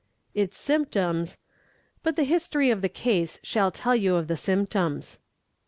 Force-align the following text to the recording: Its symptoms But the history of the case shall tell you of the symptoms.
Its 0.33 0.57
symptoms 0.57 1.37
But 2.01 2.15
the 2.15 2.23
history 2.23 2.71
of 2.71 2.81
the 2.81 2.89
case 2.89 3.39
shall 3.43 3.69
tell 3.69 3.95
you 3.95 4.15
of 4.15 4.29
the 4.29 4.35
symptoms. 4.35 5.19